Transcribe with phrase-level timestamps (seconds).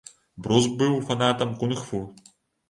[0.45, 2.01] Брус быў фанатам кунг-фу.